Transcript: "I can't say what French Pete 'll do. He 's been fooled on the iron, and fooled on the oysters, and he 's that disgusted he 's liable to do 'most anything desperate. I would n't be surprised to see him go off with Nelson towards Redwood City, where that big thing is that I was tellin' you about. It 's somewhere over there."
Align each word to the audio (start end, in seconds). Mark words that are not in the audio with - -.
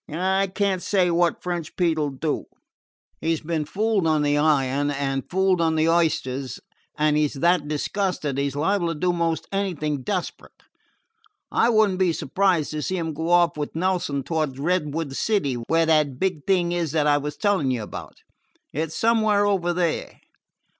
"I 0.11 0.47
can't 0.47 0.81
say 0.81 1.11
what 1.11 1.43
French 1.43 1.75
Pete 1.75 1.99
'll 1.99 2.09
do. 2.09 2.45
He 3.19 3.35
's 3.35 3.41
been 3.41 3.65
fooled 3.65 4.07
on 4.07 4.23
the 4.23 4.35
iron, 4.35 4.89
and 4.89 5.29
fooled 5.29 5.61
on 5.61 5.75
the 5.75 5.87
oysters, 5.89 6.59
and 6.97 7.17
he 7.17 7.27
's 7.27 7.35
that 7.35 7.67
disgusted 7.67 8.39
he 8.39 8.49
's 8.49 8.55
liable 8.55 8.87
to 8.87 8.95
do 8.95 9.13
'most 9.13 9.45
anything 9.51 10.01
desperate. 10.01 10.63
I 11.51 11.69
would 11.69 11.91
n't 11.91 11.99
be 11.99 12.13
surprised 12.13 12.71
to 12.71 12.81
see 12.81 12.97
him 12.97 13.13
go 13.13 13.29
off 13.29 13.55
with 13.57 13.75
Nelson 13.75 14.23
towards 14.23 14.57
Redwood 14.57 15.15
City, 15.15 15.53
where 15.53 15.85
that 15.85 16.17
big 16.19 16.47
thing 16.47 16.71
is 16.71 16.93
that 16.93 17.05
I 17.05 17.19
was 17.19 17.37
tellin' 17.37 17.69
you 17.69 17.83
about. 17.83 18.23
It 18.73 18.91
's 18.91 18.95
somewhere 18.95 19.45
over 19.45 19.71
there." 19.71 20.19